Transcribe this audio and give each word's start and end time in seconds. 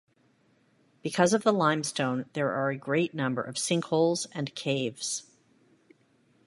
Because 1.03 1.31
of 1.31 1.43
the 1.43 1.53
limestone 1.53 2.25
there 2.33 2.51
are 2.53 2.71
a 2.71 2.75
great 2.75 3.13
number 3.13 3.43
of 3.43 3.53
sinkholes 3.53 4.25
and 4.33 4.55
caves. 4.55 5.27